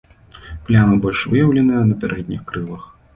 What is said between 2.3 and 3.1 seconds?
крылах.